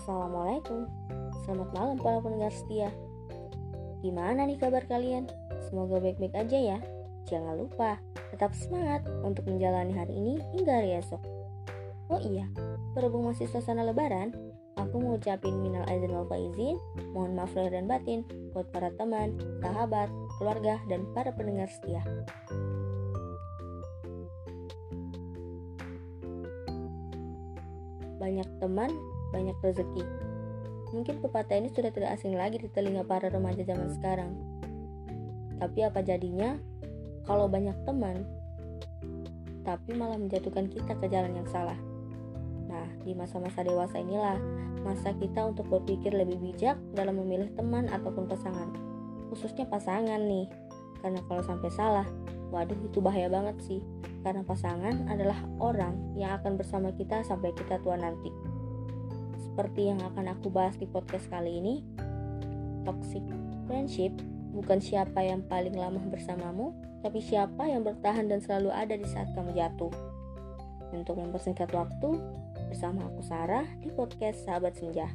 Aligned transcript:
Assalamualaikum. 0.00 0.88
Selamat 1.44 1.76
malam 1.76 1.96
para 2.00 2.24
pendengar 2.24 2.48
setia. 2.48 2.88
Gimana 4.00 4.48
nih 4.48 4.56
kabar 4.56 4.88
kalian? 4.88 5.28
Semoga 5.68 6.00
baik-baik 6.00 6.32
aja 6.40 6.56
ya. 6.56 6.78
Jangan 7.28 7.60
lupa 7.60 8.00
tetap 8.32 8.56
semangat 8.56 9.04
untuk 9.20 9.44
menjalani 9.44 9.92
hari 9.92 10.16
ini 10.16 10.40
hingga 10.56 10.72
hari 10.80 10.96
esok. 11.04 11.20
Oh 12.08 12.16
iya, 12.16 12.48
berhubung 12.96 13.28
masih 13.28 13.44
suasana 13.52 13.84
lebaran 13.84 14.32
Aku 14.80 15.04
mau 15.04 15.20
ucapin 15.20 15.60
minal 15.60 15.84
aizin 15.92 16.16
wal 16.16 16.24
faizin 16.26 16.80
Mohon 17.12 17.36
maaf 17.36 17.52
lahir 17.52 17.76
dan 17.76 17.84
batin 17.84 18.24
Buat 18.56 18.72
para 18.72 18.88
teman, 18.96 19.36
sahabat, 19.60 20.08
keluarga, 20.40 20.80
dan 20.88 21.04
para 21.12 21.28
pendengar 21.36 21.68
setia. 21.68 22.00
Banyak 28.16 28.48
teman, 28.64 28.88
banyak 29.30 29.56
rezeki. 29.62 30.04
Mungkin 30.90 31.22
pepatah 31.22 31.54
ini 31.54 31.70
sudah 31.70 31.94
tidak 31.94 32.18
asing 32.18 32.34
lagi 32.34 32.58
di 32.58 32.68
telinga 32.70 33.06
para 33.06 33.30
remaja 33.30 33.62
zaman 33.62 33.90
sekarang. 33.94 34.34
Tapi 35.58 35.86
apa 35.86 36.02
jadinya 36.02 36.58
kalau 37.24 37.46
banyak 37.46 37.74
teman, 37.86 38.26
tapi 39.62 39.94
malah 39.94 40.18
menjatuhkan 40.18 40.66
kita 40.66 40.98
ke 40.98 41.06
jalan 41.06 41.36
yang 41.36 41.46
salah? 41.46 41.78
Nah, 42.66 42.86
di 43.02 43.14
masa-masa 43.14 43.62
dewasa 43.62 43.98
inilah 43.98 44.38
masa 44.82 45.12
kita 45.14 45.44
untuk 45.46 45.68
berpikir 45.68 46.10
lebih 46.14 46.40
bijak 46.40 46.78
dalam 46.96 47.20
memilih 47.20 47.50
teman 47.54 47.86
ataupun 47.90 48.26
pasangan. 48.26 48.72
Khususnya 49.30 49.68
pasangan 49.68 50.22
nih, 50.26 50.50
karena 51.04 51.20
kalau 51.28 51.42
sampai 51.44 51.70
salah, 51.70 52.06
waduh 52.50 52.78
itu 52.82 52.98
bahaya 52.98 53.30
banget 53.30 53.56
sih. 53.62 53.80
Karena 54.20 54.44
pasangan 54.44 55.06
adalah 55.06 55.38
orang 55.60 55.96
yang 56.16 56.34
akan 56.40 56.56
bersama 56.58 56.92
kita 56.92 57.22
sampai 57.22 57.54
kita 57.54 57.78
tua 57.80 57.94
nanti. 57.96 58.32
Seperti 59.60 59.92
yang 59.92 60.00
akan 60.00 60.32
aku 60.32 60.48
bahas 60.48 60.72
di 60.80 60.88
podcast 60.88 61.28
kali 61.28 61.60
ini, 61.60 61.84
toxic 62.88 63.20
friendship 63.68 64.08
bukan 64.56 64.80
siapa 64.80 65.20
yang 65.20 65.44
paling 65.52 65.76
lama 65.76 66.00
bersamamu, 66.08 66.72
tapi 67.04 67.20
siapa 67.20 67.68
yang 67.68 67.84
bertahan 67.84 68.24
dan 68.24 68.40
selalu 68.40 68.72
ada 68.72 68.96
di 68.96 69.04
saat 69.04 69.28
kamu 69.36 69.52
jatuh. 69.52 69.92
Untuk 70.96 71.20
mempersingkat 71.20 71.68
waktu, 71.76 72.08
bersama 72.72 73.04
aku 73.04 73.20
Sarah 73.20 73.68
di 73.84 73.92
podcast 73.92 74.48
Sahabat 74.48 74.80
Senja. 74.80 75.12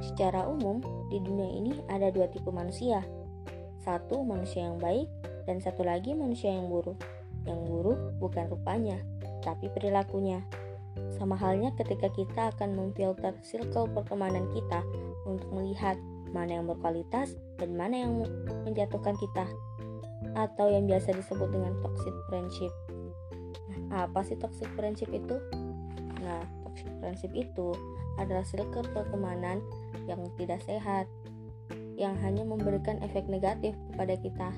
Secara 0.00 0.48
umum, 0.48 0.80
di 1.12 1.20
dunia 1.20 1.60
ini 1.60 1.76
ada 1.92 2.08
dua 2.08 2.24
tipe 2.32 2.48
manusia. 2.48 3.04
Satu 3.84 4.24
manusia 4.24 4.64
yang 4.64 4.80
baik 4.80 5.12
dan 5.44 5.60
satu 5.60 5.84
lagi 5.84 6.16
manusia 6.16 6.48
yang 6.48 6.72
buruk. 6.72 6.96
Yang 7.44 7.68
buruk 7.68 8.00
bukan 8.16 8.48
rupanya, 8.48 8.96
tapi 9.44 9.68
perilakunya. 9.68 10.40
Sama 11.16 11.36
halnya 11.36 11.70
ketika 11.76 12.08
kita 12.10 12.50
akan 12.56 12.74
memfilter 12.74 13.36
circle 13.44 13.86
pertemanan 13.92 14.48
kita 14.50 14.80
untuk 15.28 15.48
melihat 15.52 15.96
mana 16.30 16.62
yang 16.62 16.66
berkualitas 16.66 17.34
dan 17.58 17.74
mana 17.74 18.06
yang 18.06 18.24
menjatuhkan 18.64 19.14
kita 19.18 19.46
atau 20.38 20.70
yang 20.70 20.86
biasa 20.86 21.14
disebut 21.16 21.48
dengan 21.50 21.74
toxic 21.82 22.14
friendship. 22.30 22.72
Nah, 23.90 24.06
apa 24.06 24.22
sih 24.22 24.38
toxic 24.38 24.70
friendship 24.78 25.10
itu? 25.10 25.36
Nah, 26.22 26.40
toxic 26.62 26.90
friendship 27.02 27.32
itu 27.34 27.74
adalah 28.20 28.46
circle 28.46 28.86
pertemanan 28.94 29.58
yang 30.06 30.22
tidak 30.38 30.62
sehat, 30.62 31.10
yang 31.98 32.14
hanya 32.22 32.46
memberikan 32.46 33.02
efek 33.02 33.26
negatif 33.26 33.74
kepada 33.90 34.14
kita. 34.20 34.50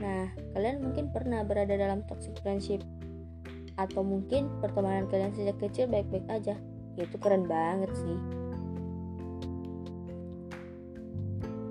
Nah, 0.00 0.32
kalian 0.56 0.80
mungkin 0.80 1.12
pernah 1.12 1.44
berada 1.44 1.76
dalam 1.76 2.04
toxic 2.08 2.36
friendship 2.40 2.80
atau 3.80 4.04
mungkin 4.04 4.52
pertemanan 4.60 5.08
kalian 5.08 5.32
sejak 5.32 5.56
kecil 5.56 5.88
baik-baik 5.88 6.28
aja. 6.28 6.60
Ya 7.00 7.02
itu 7.08 7.16
keren 7.16 7.48
banget 7.48 7.88
sih. 7.96 8.18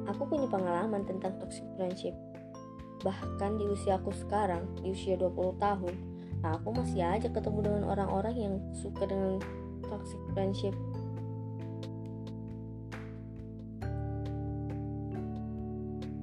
Aku 0.10 0.26
punya 0.26 0.50
pengalaman 0.50 1.06
tentang 1.06 1.38
toxic 1.38 1.62
friendship. 1.78 2.18
Bahkan 3.06 3.62
di 3.62 3.66
usia 3.70 4.02
aku 4.02 4.10
sekarang 4.10 4.66
di 4.82 4.90
usia 4.90 5.14
20 5.14 5.62
tahun 5.62 5.94
aku 6.42 6.72
masih 6.72 7.06
aja 7.06 7.28
ketemu 7.30 7.60
dengan 7.62 7.84
orang-orang 7.94 8.36
yang 8.36 8.56
suka 8.74 9.06
dengan 9.06 9.38
toxic 9.86 10.18
friendship. 10.34 10.74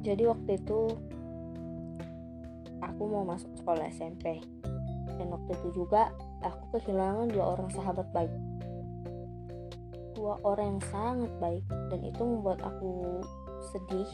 Jadi 0.03 0.23
waktu 0.27 0.51
itu 0.59 0.81
aku 2.83 3.03
mau 3.07 3.23
masuk 3.27 3.51
sekolah 3.59 3.91
SMP 3.91 4.43
dan 5.17 5.27
waktu 5.33 5.51
itu 5.61 5.85
juga 5.85 6.13
aku 6.45 6.79
kehilangan 6.79 7.33
dua 7.33 7.57
orang 7.57 7.69
sahabat 7.73 8.07
baik. 8.13 8.33
Dua 10.17 10.41
orang 10.45 10.77
yang 10.77 10.85
sangat 10.89 11.33
baik 11.41 11.65
dan 11.93 12.01
itu 12.05 12.23
membuat 12.25 12.61
aku 12.65 13.21
sedih 13.73 14.09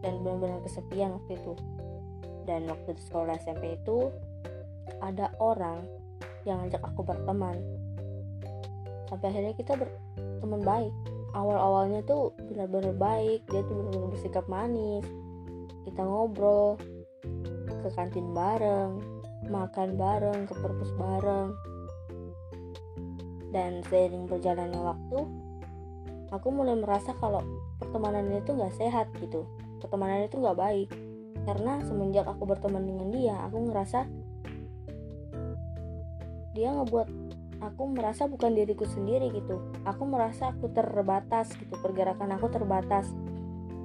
dan 0.00 0.20
benar-benar 0.24 0.60
kesepian 0.64 1.16
waktu 1.16 1.36
itu. 1.36 1.52
Dan 2.46 2.70
waktu 2.70 2.94
di 2.94 3.02
sekolah 3.02 3.34
SMP 3.42 3.76
itu 3.76 4.08
ada 5.02 5.34
orang 5.42 5.82
yang 6.46 6.62
ngajak 6.62 6.80
aku 6.80 7.02
berteman. 7.02 7.58
Sampai 9.10 9.34
akhirnya 9.34 9.54
kita 9.58 9.74
berteman 9.76 10.62
baik. 10.62 10.94
Awal-awalnya 11.36 12.00
tuh 12.08 12.32
benar-benar 12.48 12.96
baik 12.96 13.44
dia 13.52 13.60
tuh 13.66 13.74
benar-benar 13.76 14.08
bersikap 14.08 14.44
manis 14.48 15.04
kita 15.86 16.02
ngobrol 16.02 16.74
ke 17.86 17.94
kantin 17.94 18.34
bareng 18.34 18.98
makan 19.48 19.94
bareng, 19.94 20.48
ke 20.48 20.54
perpus 20.58 20.90
bareng. 20.98 21.54
Dan 23.54 23.80
seiring 23.88 24.28
berjalannya 24.28 24.80
waktu, 24.80 25.18
aku 26.34 26.48
mulai 26.50 26.76
merasa 26.76 27.14
kalau 27.16 27.40
pertemanan 27.80 28.28
itu 28.34 28.52
gak 28.52 28.74
sehat 28.76 29.06
gitu. 29.22 29.46
Pertemanan 29.80 30.26
itu 30.26 30.36
gak 30.42 30.58
baik. 30.58 30.90
Karena 31.46 31.78
semenjak 31.86 32.26
aku 32.26 32.42
berteman 32.44 32.84
dengan 32.84 33.08
dia, 33.14 33.36
aku 33.46 33.70
ngerasa 33.70 34.04
dia 36.56 36.72
ngebuat 36.72 37.08
aku 37.60 37.82
merasa 37.92 38.24
bukan 38.26 38.56
diriku 38.56 38.84
sendiri 38.88 39.30
gitu. 39.32 39.62
Aku 39.86 40.04
merasa 40.08 40.52
aku 40.52 40.72
terbatas 40.74 41.54
gitu, 41.54 41.76
pergerakan 41.80 42.34
aku 42.34 42.50
terbatas. 42.50 43.08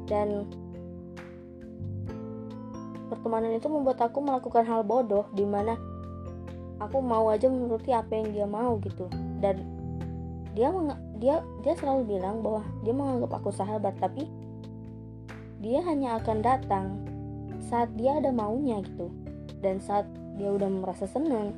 Dan 0.09 0.49
pertemanan 3.21 3.53
itu 3.53 3.69
membuat 3.69 4.01
aku 4.01 4.17
melakukan 4.17 4.65
hal 4.65 4.81
bodoh 4.81 5.29
di 5.37 5.45
mana 5.45 5.77
aku 6.81 7.05
mau 7.05 7.29
aja 7.29 7.45
menuruti 7.45 7.93
apa 7.93 8.17
yang 8.17 8.33
dia 8.33 8.49
mau 8.49 8.81
gitu. 8.81 9.05
Dan 9.37 9.61
dia 10.57 10.73
dia 11.21 11.45
dia 11.61 11.73
selalu 11.77 12.17
bilang 12.17 12.41
bahwa 12.41 12.65
dia 12.81 12.97
menganggap 12.97 13.37
aku 13.37 13.53
sahabat 13.53 13.93
tapi 14.01 14.25
dia 15.61 15.85
hanya 15.85 16.17
akan 16.17 16.41
datang 16.41 16.97
saat 17.69 17.93
dia 17.93 18.17
ada 18.17 18.33
maunya 18.33 18.81
gitu. 18.81 19.13
Dan 19.61 19.77
saat 19.77 20.09
dia 20.41 20.49
udah 20.49 20.65
merasa 20.65 21.05
senang 21.05 21.53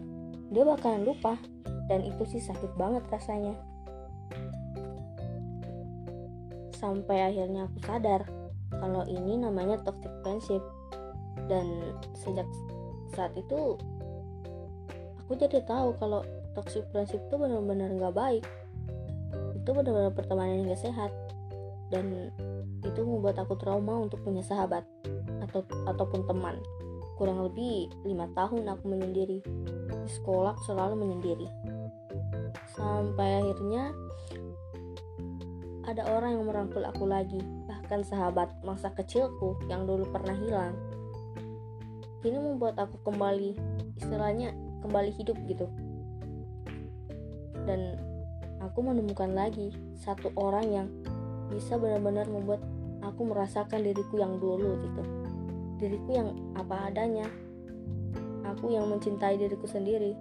dia 0.51 0.67
bakalan 0.67 1.07
lupa 1.07 1.39
dan 1.87 2.03
itu 2.03 2.27
sih 2.27 2.43
sakit 2.43 2.75
banget 2.75 3.07
rasanya. 3.07 3.55
Sampai 6.75 7.23
akhirnya 7.23 7.71
aku 7.71 7.79
sadar 7.87 8.27
kalau 8.75 9.07
ini 9.07 9.39
namanya 9.39 9.79
toxic 9.79 10.11
friendship 10.27 10.59
dan 11.47 11.95
sejak 12.17 12.47
saat 13.13 13.33
itu 13.37 13.77
aku 15.23 15.33
jadi 15.37 15.61
tahu 15.63 15.95
kalau 16.01 16.25
toxic 16.53 16.85
friendship 16.93 17.21
itu 17.29 17.35
benar-benar 17.35 17.89
nggak 17.93 18.15
baik. 18.15 18.43
Itu 19.57 19.69
benar-benar 19.73 20.13
pertemanan 20.13 20.63
yang 20.63 20.73
gak 20.73 20.83
sehat. 20.85 21.11
Dan 21.89 22.33
itu 22.83 23.01
membuat 23.05 23.37
aku 23.41 23.55
trauma 23.57 23.95
untuk 24.01 24.21
punya 24.25 24.41
sahabat 24.41 24.85
atau 25.49 25.61
ataupun 25.87 26.25
teman. 26.25 26.57
Kurang 27.15 27.45
lebih 27.45 27.89
lima 28.03 28.27
tahun 28.33 28.65
aku 28.69 28.83
menyendiri. 28.89 29.39
Di 30.03 30.09
sekolah 30.09 30.57
selalu 30.65 30.99
menyendiri. 30.99 31.47
Sampai 32.73 33.39
akhirnya 33.39 33.93
ada 35.85 36.09
orang 36.11 36.41
yang 36.41 36.45
merangkul 36.49 36.83
aku 36.83 37.05
lagi. 37.05 37.39
Bahkan 37.69 38.03
sahabat 38.03 38.49
masa 38.65 38.89
kecilku 38.91 39.55
yang 39.69 39.85
dulu 39.85 40.09
pernah 40.09 40.33
hilang 40.33 40.73
ini 42.23 42.39
membuat 42.39 42.79
aku 42.79 42.95
kembali 43.03 43.55
istilahnya 43.99 44.55
kembali 44.83 45.11
hidup 45.15 45.35
gitu. 45.47 45.67
Dan 47.63 47.99
aku 48.59 48.83
menemukan 48.83 49.31
lagi 49.31 49.71
satu 49.99 50.31
orang 50.35 50.67
yang 50.67 50.87
bisa 51.51 51.75
benar-benar 51.79 52.27
membuat 52.27 52.59
aku 53.03 53.27
merasakan 53.27 53.83
diriku 53.83 54.19
yang 54.19 54.39
dulu 54.39 54.79
gitu. 54.83 55.03
Diriku 55.79 56.09
yang 56.15 56.29
apa 56.55 56.91
adanya. 56.91 57.27
Aku 58.55 58.71
yang 58.71 58.87
mencintai 58.87 59.39
diriku 59.39 59.67
sendiri. 59.67 60.15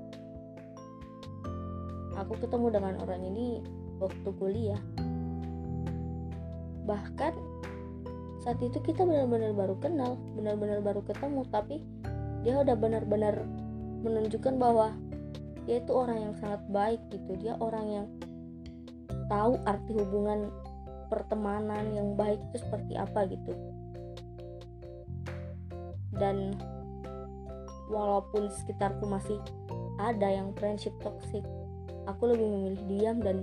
Aku 2.19 2.38
ketemu 2.38 2.70
dengan 2.70 2.94
orang 3.02 3.22
ini 3.22 3.62
waktu 3.99 4.28
kuliah. 4.38 4.82
Bahkan 6.87 7.51
saat 8.42 8.58
itu 8.58 8.82
kita 8.82 9.06
benar-benar 9.06 9.54
baru 9.54 9.78
kenal 9.78 10.18
benar-benar 10.34 10.82
baru 10.82 11.00
ketemu 11.06 11.46
tapi 11.48 11.78
dia 12.42 12.58
udah 12.58 12.74
benar-benar 12.74 13.46
menunjukkan 14.02 14.58
bahwa 14.58 14.98
dia 15.62 15.78
itu 15.78 15.94
orang 15.94 16.18
yang 16.18 16.34
sangat 16.42 16.62
baik 16.74 17.00
gitu. 17.14 17.38
Dia 17.38 17.54
orang 17.62 17.86
yang 17.86 18.06
tahu 19.30 19.62
arti 19.62 19.94
hubungan 19.94 20.50
pertemanan 21.06 21.94
yang 21.94 22.18
baik 22.18 22.42
itu 22.50 22.66
seperti 22.66 22.98
apa 22.98 23.30
gitu. 23.30 23.54
Dan 26.18 26.58
walaupun 27.86 28.50
sekitarku 28.50 29.06
masih 29.06 29.38
ada 30.02 30.26
yang 30.26 30.50
friendship 30.58 30.92
toxic 30.98 31.46
aku 32.10 32.34
lebih 32.34 32.48
memilih 32.48 32.82
diam 32.90 33.18
dan 33.22 33.36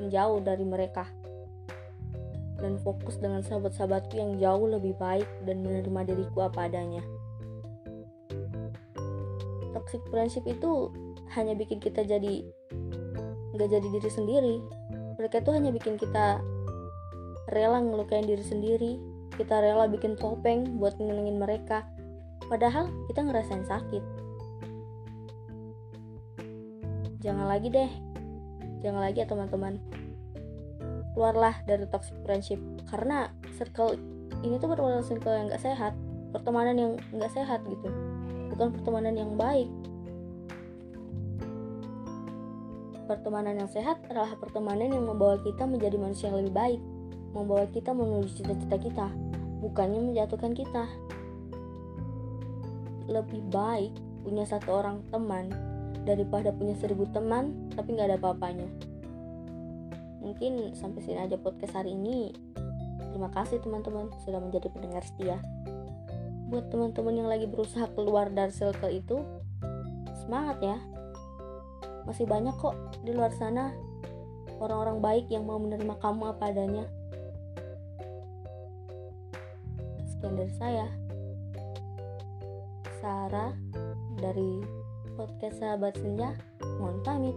menjauh 0.00 0.40
dari 0.40 0.64
mereka 0.64 1.04
dan 2.64 2.80
fokus 2.80 3.20
dengan 3.20 3.44
sahabat-sahabatku 3.44 4.16
yang 4.16 4.40
jauh 4.40 4.64
lebih 4.64 4.96
baik 4.96 5.28
dan 5.44 5.60
menerima 5.60 6.08
diriku 6.08 6.48
apa 6.48 6.64
adanya. 6.64 7.04
Toxic 9.76 10.00
friendship 10.08 10.48
itu 10.48 10.88
hanya 11.36 11.52
bikin 11.52 11.76
kita 11.76 12.08
jadi 12.08 12.40
nggak 13.52 13.68
jadi 13.68 13.88
diri 13.92 14.08
sendiri. 14.08 14.56
Mereka 15.20 15.44
itu 15.44 15.50
hanya 15.52 15.68
bikin 15.76 16.00
kita 16.00 16.40
rela 17.52 17.84
ngelukain 17.84 18.24
diri 18.24 18.40
sendiri. 18.40 18.96
Kita 19.36 19.60
rela 19.60 19.84
bikin 19.84 20.16
topeng 20.16 20.80
buat 20.80 20.96
nyenengin 20.96 21.36
mereka. 21.36 21.84
Padahal 22.48 22.88
kita 23.12 23.28
ngerasain 23.28 23.68
sakit. 23.68 24.04
Jangan 27.20 27.44
lagi 27.44 27.68
deh. 27.68 27.90
Jangan 28.80 29.00
lagi 29.04 29.20
ya 29.20 29.28
teman-teman 29.28 30.03
keluarlah 31.14 31.54
dari 31.64 31.86
toxic 31.88 32.18
friendship. 32.26 32.60
Karena 32.90 33.30
circle 33.56 33.96
ini 34.42 34.58
tuh 34.60 34.68
benar 34.68 35.00
circle 35.00 35.32
yang 35.32 35.46
gak 35.48 35.62
sehat 35.62 35.94
pertemanan 36.34 36.76
yang 36.76 36.92
gak 37.16 37.32
sehat 37.32 37.62
gitu. 37.70 37.88
Bukan 38.52 38.74
pertemanan 38.74 39.14
yang 39.14 39.38
baik. 39.38 39.70
Pertemanan 43.06 43.62
yang 43.62 43.70
sehat 43.70 44.02
adalah 44.10 44.34
pertemanan 44.36 44.90
yang 44.90 45.06
membawa 45.06 45.38
kita 45.40 45.64
menjadi 45.64 45.96
manusia 45.96 46.28
yang 46.28 46.42
lebih 46.42 46.54
baik 46.54 46.80
membawa 47.34 47.66
kita 47.66 47.90
menuju 47.90 48.30
cita-cita 48.30 48.78
kita 48.78 49.06
bukannya 49.58 50.12
menjatuhkan 50.12 50.54
kita. 50.54 50.84
Lebih 53.10 53.42
baik 53.50 53.92
punya 54.24 54.48
satu 54.48 54.80
orang 54.80 55.04
teman 55.12 55.52
daripada 56.08 56.52
punya 56.52 56.72
seribu 56.80 57.04
teman 57.12 57.72
tapi 57.76 57.96
nggak 57.96 58.12
ada 58.12 58.18
apa-apanya 58.20 58.93
mungkin 60.24 60.72
sampai 60.72 61.04
sini 61.04 61.20
aja 61.20 61.36
podcast 61.36 61.76
hari 61.76 61.92
ini. 61.92 62.32
Terima 63.12 63.30
kasih 63.30 63.60
teman-teman 63.60 64.10
sudah 64.24 64.40
menjadi 64.40 64.72
pendengar 64.72 65.04
setia. 65.04 65.38
Buat 66.48 66.72
teman-teman 66.72 67.14
yang 67.14 67.28
lagi 67.28 67.46
berusaha 67.46 67.86
keluar 67.92 68.32
dari 68.32 68.50
circle 68.50 68.90
itu 68.90 69.20
semangat 70.24 70.58
ya. 70.64 70.78
Masih 72.08 72.24
banyak 72.24 72.56
kok 72.56 72.74
di 73.04 73.12
luar 73.12 73.30
sana 73.36 73.70
orang-orang 74.58 74.98
baik 75.04 75.26
yang 75.28 75.44
mau 75.44 75.60
menerima 75.60 75.94
kamu 76.00 76.34
apa 76.34 76.50
adanya. 76.50 76.84
Sekian 80.08 80.34
dari 80.40 80.54
saya. 80.56 80.88
Sarah 83.04 83.52
dari 84.16 84.64
podcast 85.14 85.60
Sahabat 85.60 86.00
Senja 86.00 86.32
mohon 86.80 87.04
pamit 87.04 87.36